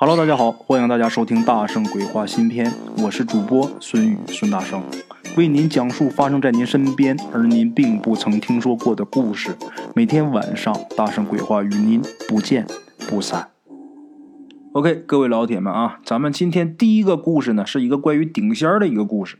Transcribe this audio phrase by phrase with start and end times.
[0.00, 4.80] Hello，大家好，欢迎大家收听《大圣鬼话》新篇，我是主播孙宇孙大圣，
[5.36, 9.56] 为您讲述发生在您身边而您并不曾听说过的故事。
[9.96, 12.64] 每天晚上，《大圣鬼话》与您不见
[13.08, 13.48] 不散。
[14.70, 19.38] OK，各位老铁们啊，咱们今天第一个故事呢，是一个关于顶仙儿的一个故事。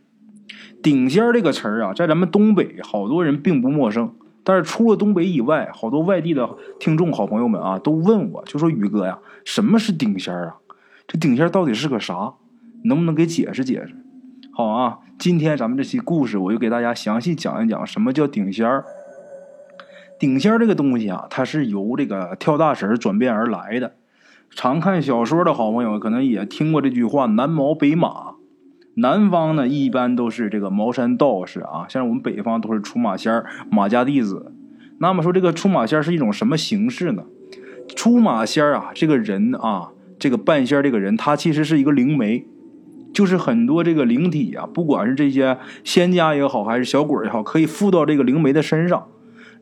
[0.82, 4.12] 顶仙儿这个词儿啊，在咱们东北好多人并不陌生，
[4.49, 6.49] 但是除了东北以外，好多外地的
[6.81, 10.57] 听众好朋友们啊，都问我，就说宇哥呀，什么是顶仙儿啊？
[11.07, 12.32] 这顶仙儿到底是个啥？
[12.85, 13.95] 能不能给解释解释？
[14.55, 18.86] 好啊，今天咱们这期故事，我就给大家详细讲一讲什么叫顶仙儿。
[20.19, 23.96] 顶仙儿这个东西啊，它是由这个跳大神转变而来的。
[24.49, 28.28] 常看小说的好朋友可能也听过这句话：“南毛北马。”
[29.00, 34.52] 南方呢，一般都是这个茅山道士啊，像我们北方都是出马仙儿、马家弟子。
[34.98, 37.22] 那么说，这个出马仙儿是一种什么形式呢？
[37.94, 42.44] 出马仙儿啊，这个人啊，这个半仙这个人，他其实是一个灵媒，
[43.14, 49.06] 就是很多这个灵体啊，不管是这些仙家也好，还是小鬼也好，可以附到这个灵媒的身上，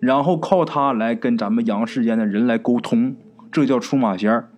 [0.00, 3.14] 然后靠他来跟咱们阳世间的人来沟通，
[3.52, 4.48] 这叫出马仙儿。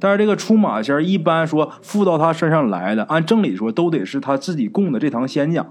[0.00, 5.70] 但是这个出马仙一般说附到他身上来的，按正理说都得是他自己供的这堂仙家，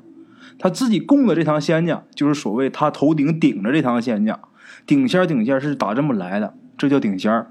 [0.58, 4.40] 他自己供的这堂仙家就是所谓他头顶顶着这堂仙家，
[4.86, 7.48] 顶仙顶仙是打这么来的，这叫顶仙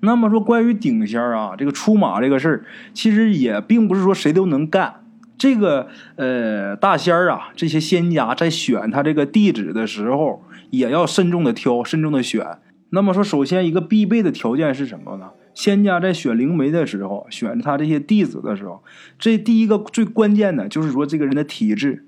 [0.00, 4.96] 那么说关于顶仙啊，这个出马这个事儿，其实也并不是说谁都能干。
[5.36, 12.46] 这个呃大仙儿啊，这些仙家在选他这个地址的时候，也要慎重的挑，慎重的选。
[12.90, 15.30] 那么说，首先一个必备的条件是什么呢？
[15.60, 18.82] 仙家在选灵媒的时候，选他这些弟子的时候，
[19.18, 22.06] 这第一个最关键的就是说这个人的体质，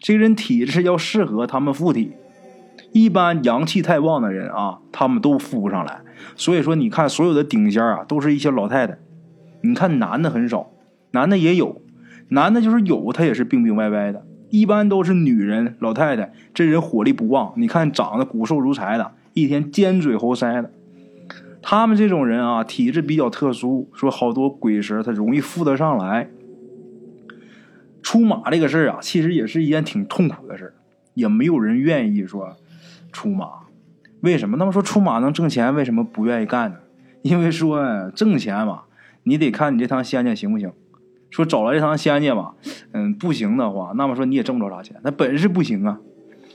[0.00, 2.14] 这个人体质要适合他们附体。
[2.90, 6.00] 一般阳气太旺的人啊，他们都附不上来。
[6.34, 8.98] 所以说，你看所有的顶尖啊，都是一些老太太。
[9.60, 10.72] 你看男的很少，
[11.12, 11.80] 男的也有，
[12.30, 14.26] 男的就是有，他也是病病歪歪的。
[14.50, 17.52] 一般都是女人老太太，这人火力不旺。
[17.58, 20.72] 你看长得骨瘦如柴的，一天尖嘴猴腮的。
[21.70, 26.30] 他们这种人啊，体质比较特殊，说好多鬼神他容易附得上来。
[28.02, 30.74] 出马这个事儿啊，其实也是一件挺痛苦的事儿，
[31.12, 32.56] 也没有人愿意说
[33.12, 33.50] 出马。
[34.22, 34.56] 为什么？
[34.56, 36.78] 那么说出马能挣钱，为什么不愿意干呢？
[37.20, 38.84] 因为说挣钱嘛，
[39.24, 40.72] 你得看你这趟仙家行不行。
[41.28, 42.54] 说找了这趟仙家吧，
[42.92, 46.00] 嗯，不行的话，那么说你也挣不着啥钱，那本事不行啊。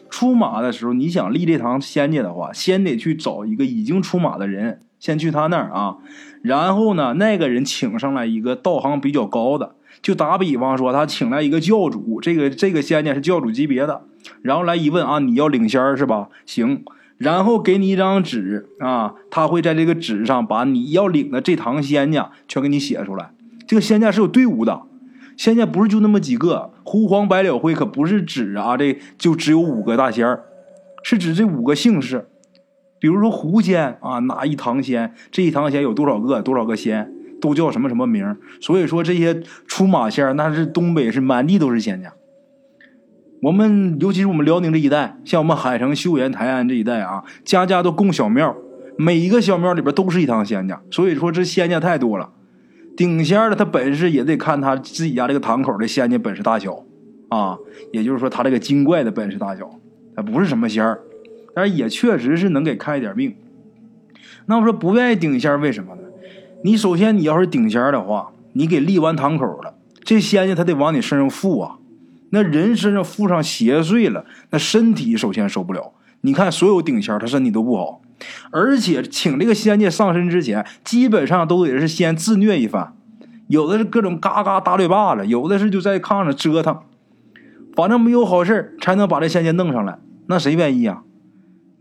[0.10, 4.82] 出马的时候，你想立这堂仙家的话，先得去找一个已经出马的人。
[5.04, 5.98] 先去他那儿啊，
[6.42, 14.04] 然后呢，那个人请上来一个道行比较高的，就打比方说，他请来一个教主，这个这个仙家是教主级别的，
[14.42, 16.30] 然后来一问啊，你要领仙是吧？
[16.46, 16.86] 行，
[17.18, 23.32] 然后给你一张纸啊，他会在这个纸上把你要领的这堂仙家全给你写出来。
[23.68, 24.84] 这个仙家是有队伍的，
[25.36, 30.44] 仙家不是就那么几个，狐黄白柳灰可不是指啊，这就只有五个大仙儿，
[31.04, 32.30] 是指这五个姓氏。
[33.04, 35.14] 比如说狐仙啊，哪一堂仙？
[35.30, 36.42] 这一堂仙有多少个？
[36.42, 38.38] 多少个仙都叫什么什么名？
[38.62, 42.14] 所以说这些出马仙那是东北是满地都是仙家。
[43.42, 48.56] 我们尤其是我们辽宁这一带，像我们海城、岫岩、台安这一带啊，家家都供小庙，
[48.98, 50.82] 每一个小庙里边都是一堂仙家。
[50.90, 52.30] 所以说这仙家太多了。
[52.96, 56.86] 顶仙的他本事也得看他自己家这个堂口的仙家本事大小
[57.28, 57.58] 啊，
[57.92, 59.70] 也就是说他这个精怪的本事大小，
[60.16, 61.02] 他不是什么仙儿。
[61.54, 63.36] 但是也确实是能给开一点命。
[64.46, 66.02] 那我说不愿意顶仙为什么呢？
[66.64, 71.78] 你首先你要是顶仙的话，你给立完堂口了，这仙家他得往你身上附啊。
[72.30, 75.94] 那人身上附上邪祟了，那身体首先受不了。
[76.22, 78.02] 你看所有顶仙他身体都不好，
[78.52, 82.96] 而且请这个仙界上身之前，基本上都得是先自虐一番，
[83.48, 86.80] 有的是各种嘎嘎打嘴巴子，有的是就在炕上折腾，
[87.76, 90.00] 反正没有好事才能把这仙界弄上来。
[90.28, 91.04] 那谁愿意啊？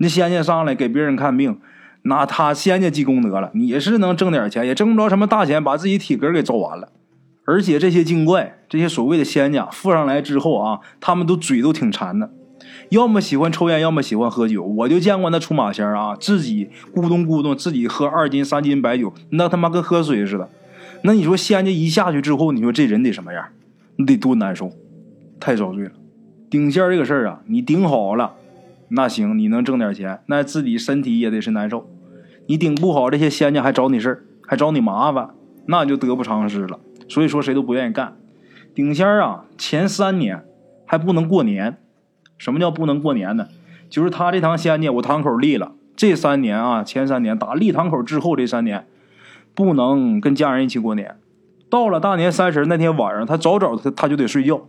[0.03, 1.61] 那仙家上来给别人看病，
[2.03, 6.89] 那他仙家积功德了，你是能挣点钱，也挣不着什么大钱，把自己体格给揍完了。
[7.45, 12.33] 而且这些精怪，这些所谓的仙家附上来之后啊，他们都嘴都挺馋的，
[12.89, 14.65] 要么喜欢抽烟，要么喜欢喝酒。
[14.65, 20.51] 我就见过那出马仙啊，自己咕咚咕咚自己喝二斤三斤白酒，那他妈跟喝水似的。
[21.03, 23.45] 那你说仙家一下去之后，你说这人得什么样？
[23.95, 24.73] 你得多难受，
[25.39, 25.93] 太遭罪了。
[26.51, 28.33] 顶仙这个事儿啊，你顶好了。
[28.95, 31.91] 那行，你能挣点钱，那自己身体也得是难受。
[32.47, 35.31] 你顶不好，这些仙家还找你事儿，还找你麻烦，
[35.67, 36.79] 那就得不偿失了。
[37.09, 38.17] 所以说，谁都不愿意干。
[38.75, 40.45] 顶仙啊，前三年
[40.87, 41.79] 还不能过年。
[42.37, 43.49] 什么叫不能过年呢？
[43.89, 48.87] 就是他这堂仙家我堂口立了，这三年啊，前三年打立堂口之后这三年，
[49.55, 51.17] 不能跟家人一起过年。
[51.71, 54.67] 到了大年三十那天晚上，他早早他他就得睡觉，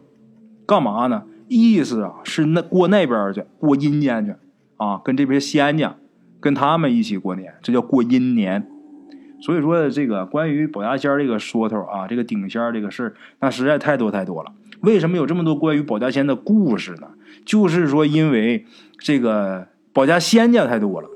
[0.66, 1.24] 干嘛呢？
[1.54, 4.34] 意思啊是那过那边去过阴间去
[4.78, 5.96] 啊，跟这边仙家
[6.40, 8.68] 跟他们一起过年，这叫过阴年。
[9.40, 14.52] 所以说这个关于保家仙这个说头啊，这个顶仙这个事儿，那实在太多太多了。
[14.82, 17.08] 为什么有这么多关于保家仙的故事呢？
[17.46, 18.66] 就是说因为
[18.98, 21.10] 这个保家仙家太多了。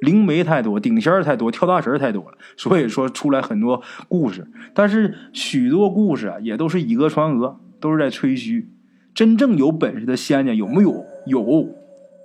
[0.00, 4.46] 灵媒太多，顶仙太多，跳大神太多了，所以说出来很多故事。
[4.72, 8.70] 但是许多故事啊，也都是以讹传讹，都是在吹嘘。
[9.14, 11.04] 真正有本事的仙家有没有？
[11.26, 11.68] 有，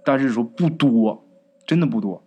[0.04, 1.26] 但是说不多，
[1.66, 2.24] 真的不多。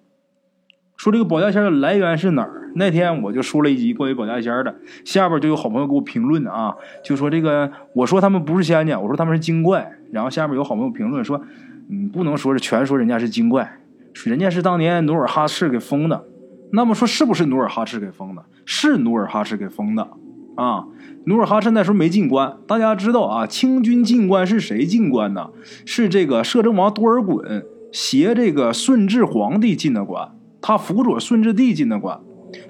[0.96, 2.72] 说这个保家仙的来源是哪儿？
[2.74, 4.74] 那天我就说了一集关于保家仙的，
[5.04, 9.92] 下边就有好朋友给我评论啊，就说这个我说他们不是仙家，我说他们是精怪。
[10.10, 11.40] 然后下面有好朋友评论说，
[11.88, 13.80] 嗯，不能说是全说人家是精怪。
[14.24, 16.24] 人家是当年努尔哈赤给封的，
[16.72, 18.44] 那么说是不是努尔哈赤给封的？
[18.64, 20.08] 是努尔哈赤给封的
[20.58, 20.86] 啊！
[21.24, 25.50] 努尔哈赤那时候没进关，大家知道啊，清军进关是谁进关呢？
[25.84, 27.62] 是这个摄政王多尔衮
[27.92, 32.18] 携这个顺治皇帝进的关，他辅佐顺治帝进的关。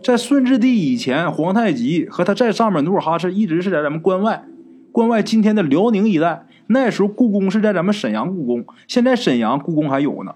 [0.02, 4.44] 在顺治帝以前，皇太极和他在上面努尔哈赤一直是在咱们关外，
[4.92, 6.46] 关外今天的辽宁一带。
[6.66, 10.34] 那时候故宫是在咱们沈阳故宫，现在沈阳故宫还有呢。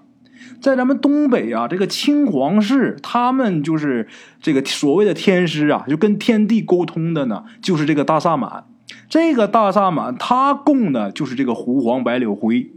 [0.61, 4.07] 在咱们东北啊，这个清皇室，他们就是
[4.41, 8.65] 这个所谓的天师啊，就跟天地沟通的呢，就是这个大萨满。
[9.09, 12.71] 这个大萨满他供的就是这个狐黄白柳灰，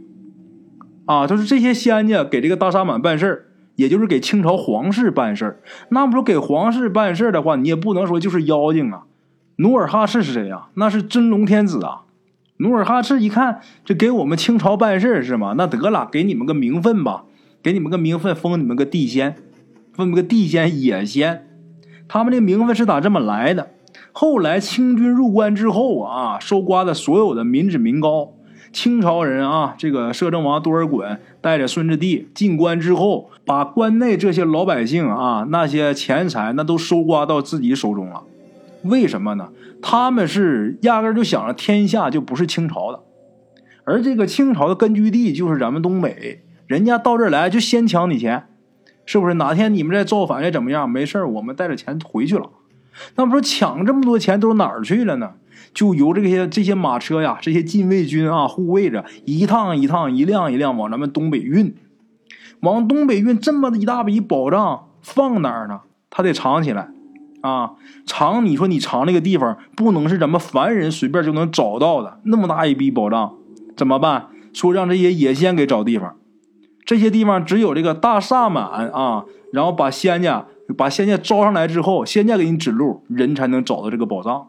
[1.05, 9.03] 啊，就是这些仙家给这个大萨满办事也就是给清朝皇室办事那么说给皇室办事的话，你也不能说就是妖精啊。
[9.57, 10.67] 努尔哈赤是谁呀？
[10.75, 12.03] 那是真龙天子啊。
[12.57, 15.53] 努尔哈赤一看，这给我们清朝办事是吗？
[15.57, 17.25] 那得了，给你们个名分吧。
[17.67, 19.35] 给你们个名分，封你们个地仙，
[19.91, 21.45] 封你们个地仙野仙。
[22.07, 23.71] 他们这名分是咋这么来的？
[24.13, 28.31] 后来清军入关之后啊，收刮的所有的民脂民膏。
[28.71, 38.23] 清朝人啊，这个摄政王多尔衮带着顺治帝进关之后，把关内这些老百姓啊那些钱财那都收刮到自己手中了。
[38.83, 39.49] 为什么呢？
[39.81, 43.01] 他们是压根就想着天下就不是清朝的，
[43.83, 46.43] 而这个清朝的根据地就是咱们东北。
[46.67, 48.47] 人家到这儿来就先抢你钱，
[49.05, 49.33] 是不是？
[49.35, 50.89] 哪天你们再造反再怎么样？
[50.89, 52.49] 没事我们带着钱回去了。
[53.15, 55.33] 那不说抢这么多钱都哪儿去了呢？
[55.73, 61.75] 就由这些这些马车呀，这些禁卫军啊护卫着，一趟一趟、一辆一辆往咱们东北运，
[62.61, 65.81] 往东北运这么一大笔宝藏放哪儿呢？
[66.09, 66.89] 他得藏起来
[67.41, 67.73] 啊！
[68.05, 73.35] 藏，你说你藏那个地方不能是咱们凡人随便就能找到的，那么大一笔宝藏
[73.75, 74.27] 怎么办？
[74.53, 76.15] 说让这些野仙给找地方。
[76.87, 80.45] 这些地方只有这个大萨满啊，然后把仙家
[80.77, 84.47] 把仙家招上来之后，仙家给你指路，人才能找到这个宝藏。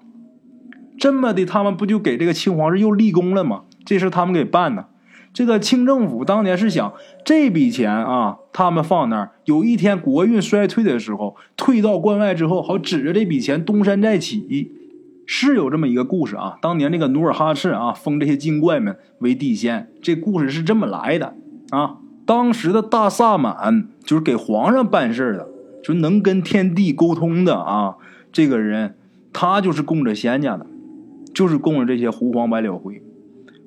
[0.97, 3.63] 这么的，他们不就给这个清皇室又立功了吗？
[3.85, 4.87] 这事他们给办的。
[5.35, 6.93] 这个清政府当年是想
[7.25, 14.73] 这笔钱啊，他们放那儿，有一天国运衰退的时候，退到关外之后，好指着这笔钱东山再起。
[15.27, 16.57] 是有这么一个故事啊。
[16.63, 21.35] 当年那个努尔哈赤啊，封这些精怪们为地仙，这故事是这么来的
[21.71, 21.99] 啊。
[22.29, 25.49] 当时的大萨满就是给皇上办事的，
[25.83, 27.97] 就能跟天地沟通的啊。
[28.31, 28.97] 这个人
[29.33, 30.67] 他就是供着仙家的，
[31.33, 33.01] 就是供着这些狐黄白柳灰，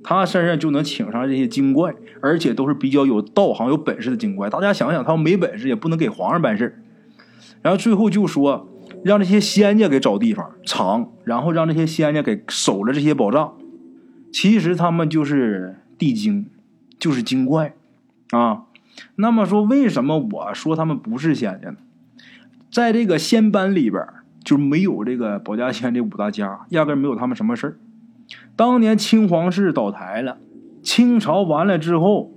[0.03, 4.47] 他身上就能请上这些精怪，而且都是比较有道行、有本事的精怪。
[4.47, 6.83] 大家想想，他没本事也不能给皇上办事
[7.63, 8.69] 然后最后就说
[9.03, 13.55] 让这些仙家给找地方藏，然后让这些仙家给守着这些宝藏。
[14.31, 16.45] 其实他们就是地精，
[16.99, 17.73] 就是精怪。
[18.31, 18.63] 啊，
[19.15, 21.77] 那么说，为什么我说他们不是仙家呢？
[22.71, 24.03] 在这个仙班里边，
[24.43, 27.77] 就没有这个保家仙这五大家，压根没有他们什么事儿。
[28.55, 30.37] 当年清皇室倒台了，
[30.81, 32.31] 清朝完了之后，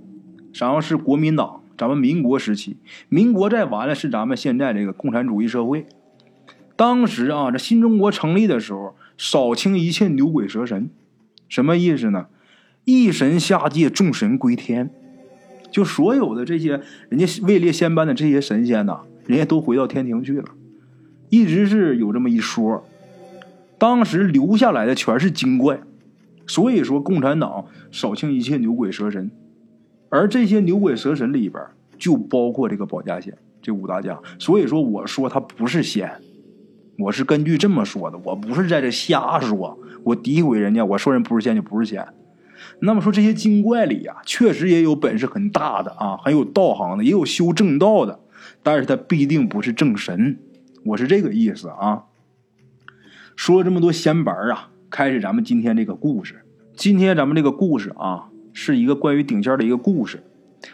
[0.52, 2.76] 然后是国民党，咱们民国时期，
[3.08, 5.86] 民国再完了是咱们现在这个共产主义社会。
[6.74, 10.90] 当时啊，这新中国成立的时候，扫清一切牛鬼蛇神，
[11.48, 12.26] 什么意思呢？
[12.84, 14.90] 一神下界，众神归天。
[15.74, 20.44] 就所有的这些人家位列仙班的这些神仙呐，人家都回到天庭去了，
[21.30, 22.84] 一直是有这么一说。
[23.76, 25.80] 当时留下来的全是精怪，
[26.46, 29.28] 所以说共产党扫清一切牛鬼蛇神，
[30.10, 31.60] 而这些牛鬼蛇神里边
[31.98, 34.16] 就包括这个保家仙这五大家。
[34.38, 36.08] 所以说我说他不是仙，
[37.00, 42.06] 我是根据这么说的，我不是在这瞎说，我诋毁人家，我说人不是仙就不是仙。
[42.80, 48.20] 那么说这些精怪里呀，确实也有本事很大的啊，很有道行的，也有修正道的，
[48.62, 50.38] 但是他必定不是正神。
[50.84, 52.04] 我是这个意思啊。
[53.36, 56.44] 说了这么多闲白啊，开始咱们今天这个故事。
[56.76, 60.22] 今天咱们这个故事啊，是一个关于顶尖的一个故事。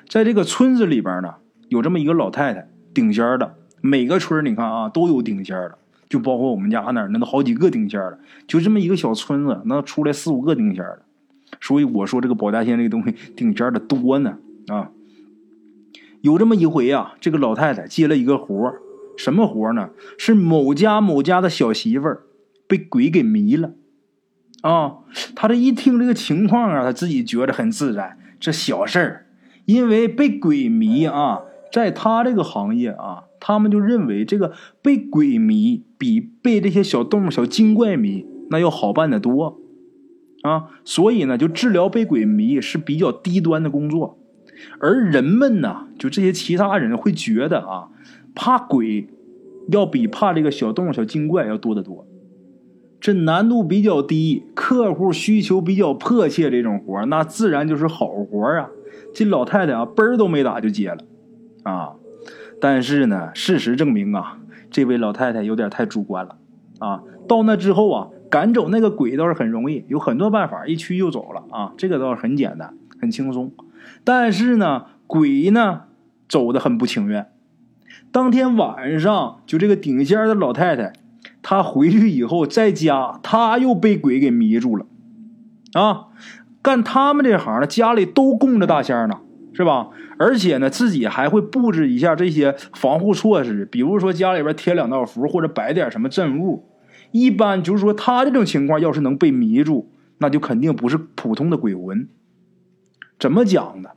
[0.09, 1.35] 在这个村子里边呢，
[1.69, 3.55] 有这么一个老太太，顶尖的。
[3.81, 5.79] 每个村你看啊，都有顶尖的，
[6.09, 8.19] 就包括我们家那儿，那都好几个顶尖的。
[8.47, 11.03] 就这么一个小村子，那出来四五个顶尖的。
[11.61, 14.39] 所以我说这个保家仙这个东西顶尖的多呢
[14.69, 14.91] 啊。
[16.23, 18.81] 有这么一回啊，这个老太太接了一个活儿
[19.17, 19.91] 什么活儿呢？
[20.19, 22.23] 是某家某家的小媳妇儿
[22.67, 23.73] 被鬼给迷了
[24.63, 24.99] 啊。
[25.35, 29.27] 她这一听这个情况啊，她自己觉得很自然，这小事儿。
[29.67, 34.53] 因为被鬼迷啊，在他这个行业啊，他们就认为这个
[34.83, 39.60] 被鬼迷比被这些小动物、小精怪迷那要好办的多
[40.43, 44.19] 啊，所以呢，就治疗被鬼迷是比较低端的工作。
[44.79, 47.89] 而人们呢，就这些其他人会觉得啊，
[48.35, 49.09] 怕鬼
[49.69, 52.07] 要比怕这个小动物、小精怪要多得多。
[53.01, 58.69] 这难度比较低，客户需求比较迫切，这种活那自然就是好活啊。
[59.15, 60.99] 这老太太啊，奔儿都没打就接了，
[61.63, 61.93] 啊！
[62.61, 64.39] 但是呢，事实证明啊，
[64.71, 66.37] 这位老太太有点太主观了，
[66.79, 67.03] 啊！
[67.27, 73.53] 到那之后啊，赶走那个鬼倒是很容易，有很多办法，一驱就走了啊，这个倒是很简单，很轻松。
[74.05, 75.83] 但是呢，鬼呢，
[76.29, 77.27] 走的很不情愿。
[78.13, 80.93] 当天晚上，就这个顶尖的老太太，
[81.43, 84.87] 她回去以后，在家，她又被鬼给迷住了，
[85.73, 86.07] 啊！
[86.63, 89.19] 干他们这行的，家里都供着大仙呢，
[89.53, 89.89] 是吧？
[90.19, 96.67] 而且呢，自己还会布置一下这些防护措施，比如说家里边贴两道符，或者摆点什么镇物。
[97.13, 102.09] 一般就是说，他这种情况要是能被迷住，那就肯定不是普通的鬼魂。
[103.19, 103.91] 怎么讲呢？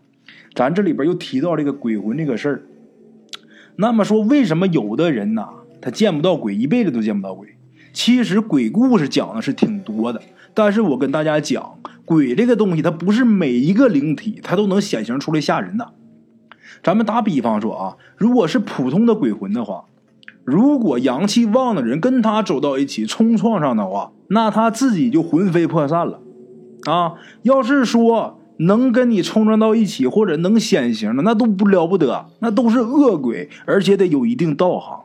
[0.55, 2.63] 咱这里边又提到这个鬼魂这个事儿。
[3.75, 5.49] 那么说，为什么有的人呐，
[5.81, 7.47] 他见不到鬼，一辈子都见不到鬼？
[7.91, 10.21] 其实鬼故事讲的是挺多的，
[10.53, 11.79] 但是我跟大家讲。
[12.05, 15.93] 鬼这个东西，它不是每一个灵体它都能显形出来吓人的。
[16.83, 19.85] 咱们打比方说啊，如果是普通的鬼魂的话，
[20.43, 26.19] 如果阳气旺的人跟他走到一起冲撞上的话，那他自己就魂飞魄散了。
[26.85, 35.03] 啊，要是说能跟你冲撞到一起或者能显形的，那都不了不得，那都是恶鬼，而且得有一定道行，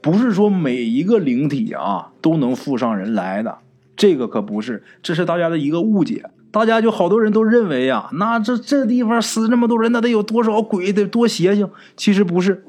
[0.00, 3.58] 不是说每一个灵体啊都能附上人来的。
[3.94, 6.24] 这个可不是，这是大家的一个误解。
[6.50, 11.68] 大家就好多人都认为呀，那这这地方死这么多人，那得有多少鬼，得多邪性？
[11.96, 12.64] 其实不是，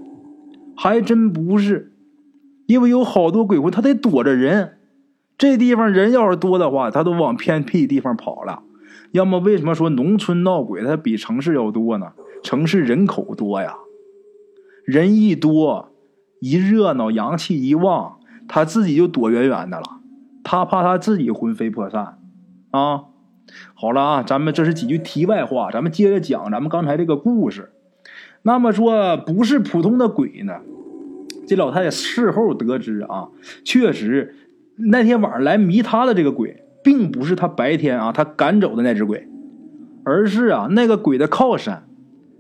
[0.76, 1.93] 还真不是，
[2.74, 4.80] 因为有好多鬼魂，他得躲着人。
[5.38, 8.64] 这地方人要是多的话，他都往偏僻地方跑了。
[9.12, 12.14] 要么为什么说农村闹鬼，它比城市要多呢？
[12.42, 13.76] 城市人口多呀，
[14.86, 15.92] 人一多，
[16.40, 19.84] 一热闹，阳气一旺，他自己就躲远远的了。
[20.44, 22.18] 他怕他自己魂飞魄散，
[22.72, 23.04] 啊，
[23.76, 27.72] 好了啊，咱们这是几句题外话，咱们接着讲咱们刚才这个故事。
[28.42, 30.56] 那么说不是普通的鬼呢？
[31.48, 33.30] 这老太太事后得知啊，
[33.64, 34.36] 确实
[34.78, 39.28] 那天晚上来迷她的这个鬼，并不是她白天啊她赶走的那只鬼，
[40.04, 41.88] 而是啊那个鬼的靠山，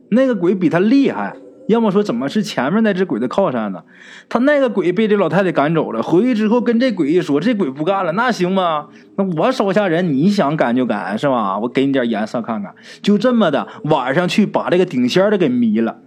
[0.09, 1.35] 那个鬼比他厉害。
[1.69, 3.83] 要么说怎么是前面那只鬼的靠山呢？
[4.27, 8.89] 他那个鬼被这老太太赶走了，回去之后跟这鬼一说，这鬼不干了，那行吗？
[9.15, 11.57] 那我手下人你想赶就赶是吧？
[11.59, 15.99] 我给你点颜色看看，就这么的，晚上去把这个顶仙的给迷了，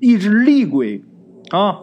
[0.00, 1.04] 一只厉鬼
[1.50, 1.80] 啊。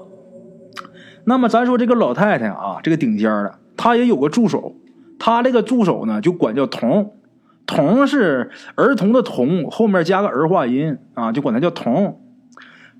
[1.29, 4.75] 那么咱说这个老太太啊，这个顶仙的，她也有个助手，
[5.19, 7.13] 她这个助手呢就管叫童，
[7.67, 12.19] 童是儿童的童，后面加个儿化音啊，就管他叫童。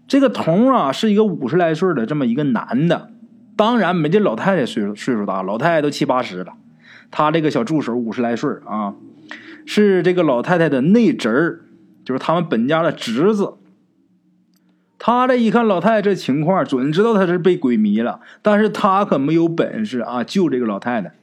[0.07, 3.09] 这个童啊，是一个五十来岁的这么一个男的，
[3.57, 6.53] 当然没这老太太岁数岁数大，老太太都七八十了。
[7.09, 8.93] 他这个小助手五十来岁啊，
[9.65, 11.62] 是这个老太太的内侄儿，
[12.05, 13.53] 就是他们本家的侄子。
[15.00, 21.13] 他这一看老太太这情况，准知道他是被鬼迷了，但是他可没有本事啊救这个老太太。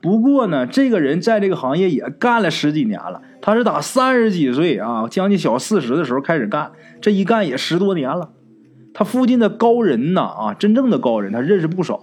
[0.00, 3.22] 不过呢，这个人在这个行业也干了十几年了。
[3.40, 8.30] 他是打三十几岁啊，将近小四十的时候开始干，这一干也十多年了。
[8.92, 12.02] 他附近的高人呐，啊，真正的高人他认识不少。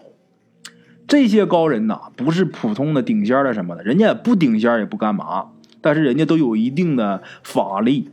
[1.08, 5.48] 这些高人呐，不是普通的顶尖的什么的，人家也不顶尖也不干嘛，
[5.82, 8.10] 但是人家都有一定的法力。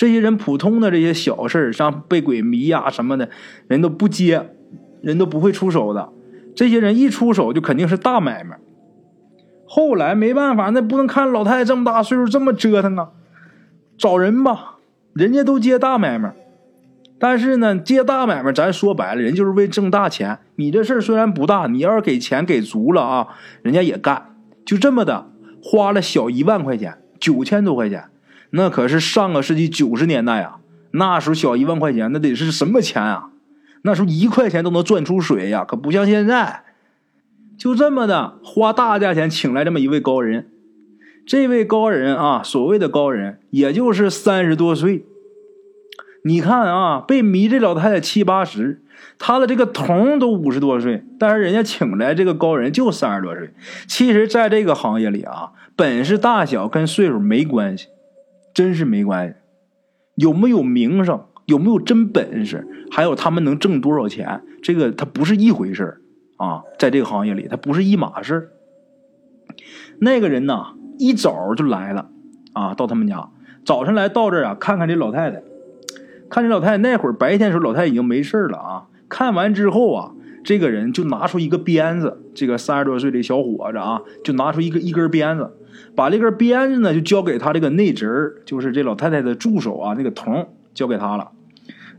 [0.00, 3.28] 这些人普通的这些小事儿像被鬼迷呀什么的，
[3.68, 4.54] 人都不接，
[5.02, 6.08] 人都不会出手的。
[6.56, 8.58] 这些人一出手就肯定是大买卖。
[9.66, 13.10] 后来没办法，那不能看老太太这么大岁数这么折腾啊，
[13.98, 14.76] 找人吧，
[15.12, 16.32] 人家都接大买卖。
[17.18, 20.38] 但是呢，接大买卖，咱说白了，人就是为挣大钱。
[20.56, 23.28] 你这事儿虽然不大，你要是给钱给足了啊，
[23.60, 24.34] 人家也干。
[24.64, 25.26] 就这么的，
[25.62, 28.04] 花了小一万块钱，九千多块钱，
[28.50, 30.58] 那可是上个世纪九十年代啊。
[30.92, 33.30] 那时候小一万块钱，那得是什么钱啊？
[33.82, 36.64] 那时候一块钱都能赚出水呀，可不像现在。
[37.56, 40.48] 就这么的，花大价钱请来这么一位高人。
[41.26, 45.04] 这位高人啊，所谓的高人，也就是三十多岁。
[46.24, 48.82] 你看啊，被迷这老太太七八十，
[49.18, 53.54] 她的这个童都五十多岁，但是人家请来这个高人就三十多岁。
[53.86, 57.86] 其实，在这个行业里啊，本事大小跟岁数没关系，
[58.54, 59.34] 真是没关系。
[60.16, 66.00] 有没有名声，有没有真本事，还有他们能挣多少钱，这个他不是一回事
[66.36, 66.62] 啊。
[66.78, 68.50] 在这个行业里，他不是一码事
[69.98, 72.10] 那个人呢，一早就来了
[72.52, 73.30] 啊，到他们家，
[73.64, 75.42] 早晨来到这儿啊，看看这老太太。
[76.28, 78.86] 看这老太太那会儿白天的时候，老太太已经没事了啊。
[79.08, 80.12] 看完之后啊，
[80.44, 85.56] 这个人就拿出一个鞭子，这个三十多岁的小伙子啊，就拿出一个一根鞭子，
[85.94, 91.30] 把这根鞭子呢就交给他这个内侄儿，就是这老太太的助手啊，那个童交给他了，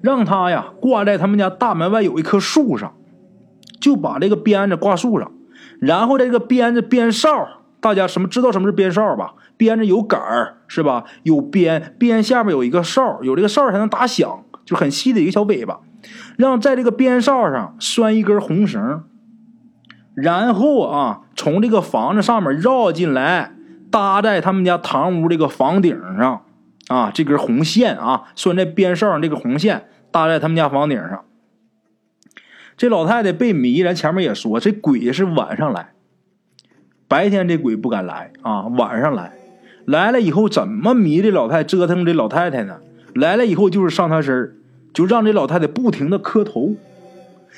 [0.01, 2.93] 让他呀挂在他们家大门外有一棵树上，
[3.79, 5.31] 就把这个鞭子挂树上，
[5.79, 9.33] 然后这个鞭子鞭哨，大家什么知道什么是鞭哨吧？
[9.57, 11.05] 鞭子有杆儿是吧？
[11.23, 15.81] 有鞭，鞭下面有一个哨，有这个哨才能打响，就很细的一个小尾巴。
[16.35, 19.03] 让在这个鞭哨上拴一根红绳，
[20.15, 23.53] 然后啊，从这个房子上面绕进来，
[23.91, 26.45] 搭在他们家堂屋这个房顶上
[26.87, 31.25] 啊，这根红线啊，拴在鞭哨上这个红线搭在他们家房顶上。
[32.77, 35.91] 这老太太被迷，咱前面也说，这鬼是晚上来，
[37.07, 39.33] 白天这鬼不敢来啊，晚上来。
[39.85, 42.77] 来了以后怎么迷这老太折腾这老太太呢？
[43.13, 44.55] 来了以后就是上她身
[44.93, 46.75] 就让这老太太不停的磕头。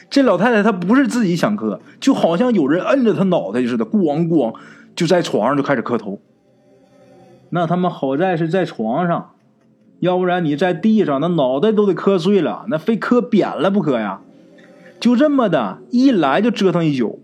[0.09, 4.53] 这老太太她不是自己想磕，就好像有人摁着她脑袋似的，咣咣
[4.95, 6.19] 就在床上就开始磕头。
[7.49, 9.31] 那他们好在是在床上，
[9.99, 14.21] 要不然你在地上，那脑袋都得磕碎了，那非磕扁了不可呀。
[14.99, 17.21] 就这么的一来就折腾一宿，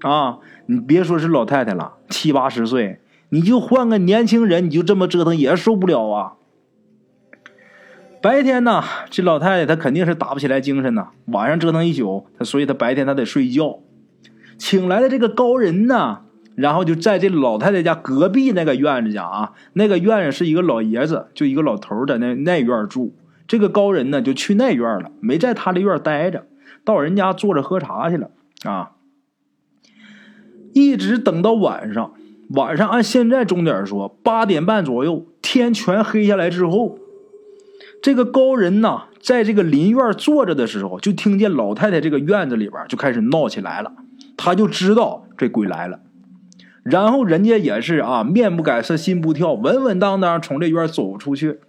[0.00, 3.00] 啊，你别说是老太太了，七八十岁。
[3.30, 6.34] 你就换个年轻人，你就这么折腾也受不了啊！
[8.20, 11.08] 白天呢，这老太太她肯定是打不起来精神呐。
[11.28, 13.78] 晚上折腾一宿，她所以她白天她得睡觉。
[14.58, 16.20] 请来的这个高人呢，
[16.54, 23.14] 然后就在这老太太家隔壁那个院子家啊，那个院子是一个老爷子，就一个老头在那那院住。
[23.46, 26.46] 这个高人呢，就去那院了，没在他的院待着，
[26.84, 28.30] 到人家坐着喝茶去了
[28.64, 28.92] 啊。
[30.72, 32.12] 一直等到晚上。
[32.54, 36.98] 晚上按现在钟点说，八点半左右，天全黑下来之后，
[38.02, 43.94] 这个高人呐，在这个林院坐着的时候，就听见老太太这个院子里边就开始闹起来了。
[44.36, 46.00] 他就知道这鬼来了，
[46.82, 51.60] 然后人家也是啊，面不改色心不跳，稳稳当当从这院走出去，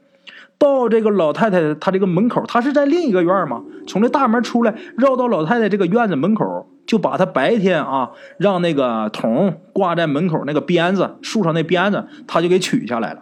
[0.58, 6.67] 到这个老太太她这个门口，她是在另一个院嘛，从这大门出来，绕到老太太这个院子门口。
[6.86, 13.21] 就把他白天啊让那个桶挂在门口那个鞭子树上那鞭子，他就给取下来了。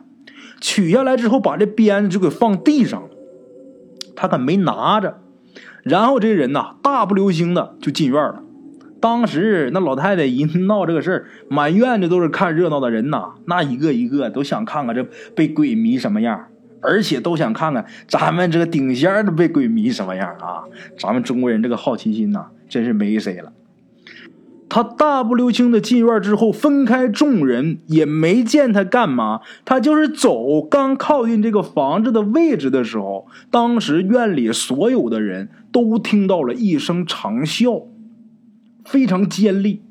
[0.59, 3.09] 取下来之后，把这鞭子就给放地上了。
[4.15, 5.19] 他可没拿着。
[5.83, 8.41] 然后这人呐，大步流星的就进院了。
[9.01, 16.45] 当时那老太太一闹这个事儿，满院子都是看热闹的人呐，那一个一个都想看看这被鬼迷什么样，
[16.79, 20.63] 而且都想看看咱们这个顶仙的被鬼迷什么样啊。
[20.97, 22.45] 咱们中国人这个好奇心呐。
[22.71, 23.51] 真是没谁了。
[24.69, 29.41] 他大步流星的进院之后，分开众人，也没见他干嘛。
[29.65, 37.83] 他就是走，刚靠近这个房子的位置的时候，当时院里所有的人都听到了一声长啸，
[38.91, 39.81] 非常尖利，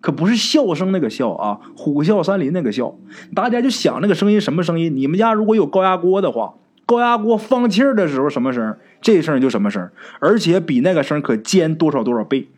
[0.00, 2.96] 可不是笑声那个笑啊，虎啸山林那个笑。
[3.34, 4.96] 大家就想那个声音什么声音？
[4.96, 6.54] 你们家如果有高压锅的话。
[6.86, 8.78] 高压锅放气儿的时候什么声？
[9.02, 12.48] 这声就什么声，而且比那个声可尖多少多少倍，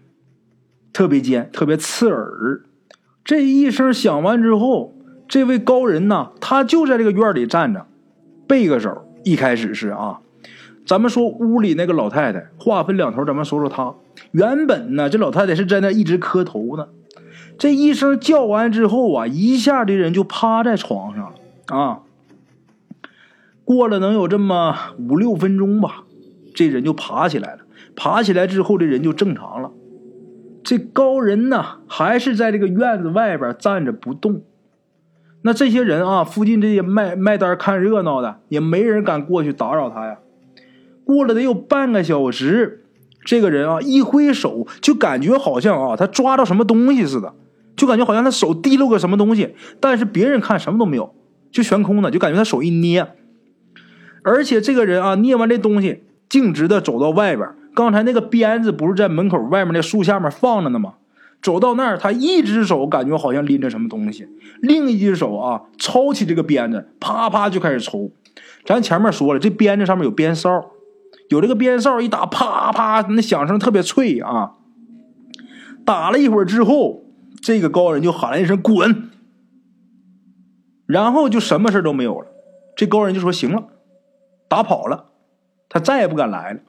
[0.93, 2.63] 特别尖，特别刺耳。
[3.25, 4.95] 这一声响完之后，
[5.27, 7.87] 这位高人呢，他就在这个院里站着，
[8.47, 9.05] 背个手。
[9.25, 10.21] 一开始是啊，
[10.87, 13.93] 咱们说屋里那个老太太，话分两头，咱们说说她。
[14.33, 16.89] 原本呢，这老太太是在那一直磕头呢。
[17.59, 21.35] 这一声叫完之后啊，一下这人就趴在床上
[21.67, 22.01] 啊。
[23.65, 26.05] 过了能有这么五六分钟吧，
[26.55, 27.61] 这人就爬起来了。
[27.95, 29.73] 爬起来之后，这人就正常了。
[30.63, 34.43] 这高人呢，还是在这个院子外边站着不动。
[35.43, 40.19] 那这些人啊，附近这些卖卖单看热闹的，也没人敢过去打扰他呀。
[41.05, 42.80] 过了得有半个小时，
[43.25, 47.35] 这个人啊一挥手，就感觉好像啊他抓到什么东西似的，
[47.77, 51.15] 就感觉好像他手提溜个什么东西，但是别人看什么都没有，
[51.51, 53.07] 就悬空的，就感觉他手一捏。
[54.23, 57.49] 而且这个人啊捏完这东西，径直的走到外边。
[57.75, 60.95] 刚才那个鞭子不是在门口外面那树下面放着呢吗？
[61.41, 64.29] 走到那儿，他一只手感觉好像拎着什么东西，
[64.61, 68.11] 另一只手啊抄起这个鞭子，啪啪就开始抽。
[68.67, 70.51] 咱前面说了，这鞭子上面有鞭哨，
[71.31, 74.55] 有这个鞭哨一打，啪啪，那响声特别脆啊。
[75.85, 77.05] 打了一会儿之后，
[77.41, 79.11] 这个高人就喊了一声“滚”，
[80.87, 82.27] 然后就什么事都没有了。
[82.77, 83.69] 这高人就说：“行了，
[84.49, 85.07] 打跑了，
[85.69, 86.61] 他再也不敢来了，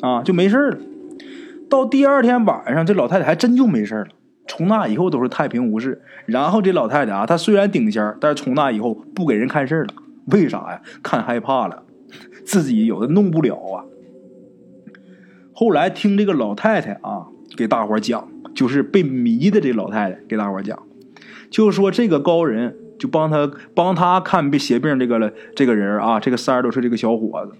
[0.00, 0.78] 啊，就没事了。”
[1.68, 4.06] 到第二天晚上，这老太太还真就没事了。
[4.48, 6.00] 从那以后都是太平无事。
[6.24, 9.94] 然后这老太太啊，她虽然顶仙，但是从那以后不给人看事了。
[10.26, 10.80] 为啥呀？
[11.02, 11.82] 看害怕了，
[12.46, 13.84] 自己有的弄不了啊。
[15.58, 20.78] 后来听这个老太太啊，给大伙讲，就是被迷的这老太太给大伙讲，
[21.48, 27.52] 就说这个高人就帮他帮他看被邪病这个了这个人啊，这个三十多岁这个小伙子，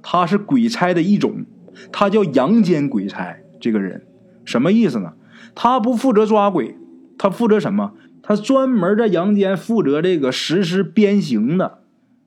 [0.00, 1.44] 他是鬼差的一种。
[1.92, 4.06] 他叫阳间鬼差，这个人
[4.46, 5.12] 什么意思呢？
[5.54, 6.74] 他不负责抓鬼，
[7.18, 7.92] 他负责什么？
[8.22, 11.80] 他专门在阳间负责这个实施鞭刑的，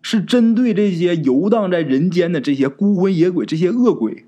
[0.04, 4.28] 是针对这些游荡在人间的这些孤魂野鬼、这些恶鬼。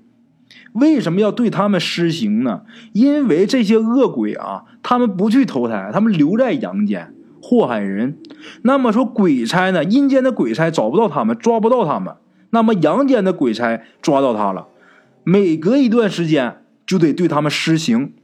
[0.72, 2.62] 为什么要对他们施行呢？
[2.92, 8.18] 因为这些恶鬼啊，他们不去投胎，他们留在阳间祸害人。
[8.62, 9.84] 那么说鬼差呢？
[9.84, 12.14] 阴间的鬼差找不到他们，抓不到他们，
[12.50, 14.68] 那么阳间的鬼差抓到他了。
[15.24, 18.14] 每隔一段时间就得对他们施行，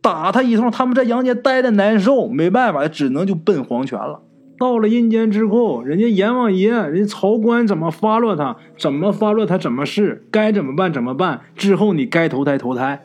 [0.00, 4.22] 打他一通，他们在阳间待的难受，没办法，只能就奔黄泉了。
[4.58, 11.42] 到了阴间之后，人家阎王爷、人家曹官怎么发落他，怎么发落他怎么是，该怎么办怎么办。
[11.54, 13.04] 之后你该投胎投胎。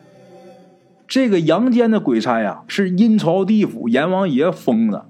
[1.06, 5.06] 这个阳间的鬼差呀，是阴曹地府阎王爷封的，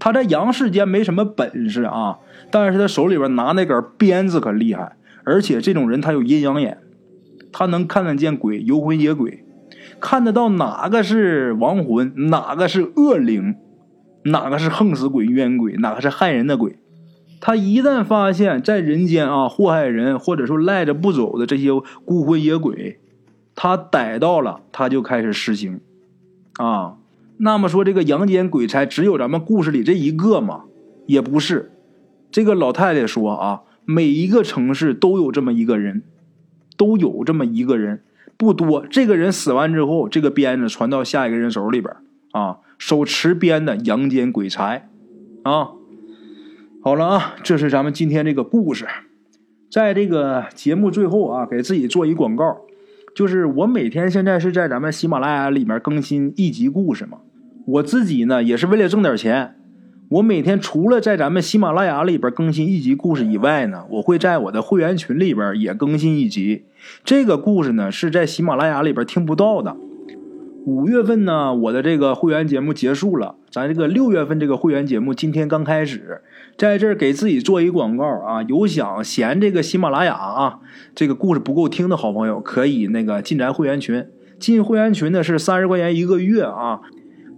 [0.00, 2.18] 他在阳世间没什么本事啊，
[2.50, 6.78] 但是他手里边拿那根鞭子可厉害，而且这种人他有阴阳眼。
[7.52, 9.44] 他能看得见鬼，游魂野鬼，
[10.00, 13.54] 看得到哪个是亡魂，哪个是恶灵，
[14.24, 16.78] 哪个是横死鬼、冤鬼，哪个是害人的鬼。
[17.40, 21.68] 他一旦发现，在人间啊祸害人，或者说赖着不走的这些
[22.04, 22.98] 孤魂野鬼，
[23.54, 25.80] 他逮到了，他就开始施行。
[26.54, 26.96] 啊，
[27.38, 30.64] 那么说这个阳间鬼差只有咱们故事里这一个吗？
[31.06, 31.72] 也不是。
[32.30, 36.02] 这个老太太说啊，每一个城市都有这么一个人。
[36.76, 38.02] 都有这么一个人，
[38.36, 38.84] 不多。
[38.90, 41.94] 这个人死完之后，这个鞭子传到下一个人手里边
[42.32, 44.88] 啊，手持鞭的阳间鬼才
[45.42, 45.68] 啊。
[46.82, 48.86] 好了啊，这是咱们今天这个故事。
[49.70, 52.58] 在这个节目最后啊，给自己做一广告，
[53.16, 57.18] 就是我每天现在是在咱们喜马拉雅里面更新一集故事嘛。
[57.66, 59.56] 我自己呢，也是为了挣点钱。
[60.10, 66.66] 我每天除了在咱们喜马拉雅里边更新一集故事以外呢，我会在我的会员群里边也更新一集。
[67.02, 69.74] 这个故事呢是在喜马拉雅里边听不到的。
[70.66, 76.22] 五月份呢，我的这个会员节目结束了，咱这个六月份这个会员节目今天刚开始，
[76.56, 80.60] 在这儿给自己做一广告啊，有想嫌这个喜马拉雅啊
[80.94, 84.06] 这个故事不够听的好朋友，可以那个进咱会员群。
[84.38, 86.80] 进会员群呢是三十块钱一个月啊。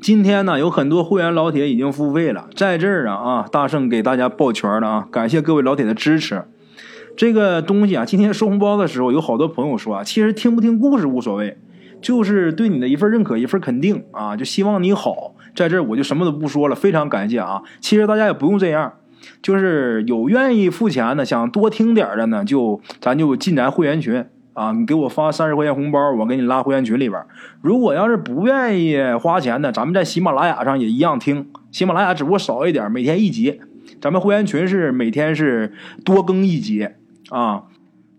[0.00, 5.08] 今天呢，有很多会员老铁已经付费了，在这儿啊啊，大圣给大家抱拳了啊！
[5.10, 6.44] 感谢各位老铁的支持。
[7.16, 11.56] 这个东西啊，今天收红包的时候，有好多朋友说啊，其实听不听故事无所谓，
[12.00, 15.34] 就是对你的一份认可，一份肯定啊，就希望你好。
[15.54, 17.62] 在这儿我就什么都不说了，非常感谢啊！
[17.80, 18.92] 其实大家也不用这样，
[19.40, 24.24] 就是有愿意付钱的，想多听点的呢，就咱就进咱会员群。
[24.52, 27.22] 啊，你给我发三十块钱红包，我给你拉会员群里边。
[27.60, 31.50] 如果要是不愿意花钱的，咱们在喜马拉雅上也一样听。
[31.70, 33.60] 喜马拉雅只不过少一点，每天一集。
[34.00, 36.88] 咱们会员群是每天是多更一集
[37.28, 37.64] 啊。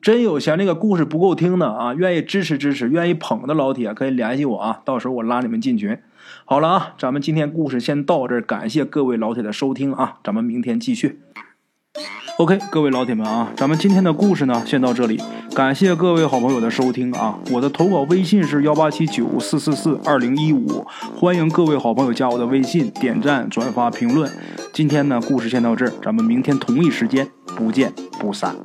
[0.01, 5.97] 真有嫌这个故事不够听的啊，愿意支持支持，愿意捧的老铁可以联系我啊，到时候我拉你们进群。
[6.45, 11.19] 好了啊，咱们今天故事先到这儿，感谢各位老铁的收听啊，咱们明天继续。
[12.38, 15.19] OK，各位老铁们啊，咱们今天的故事呢，先到这里。
[15.55, 17.39] 感谢各位好朋友的收听啊！
[17.51, 24.31] 我的投稿微信是幺八七九四四四二零一五，欢迎各位好朋友加我的微信，点赞、转发、评论。
[24.71, 28.55] 今天呢，故事先到这儿，咱们明天同一时间不见不散。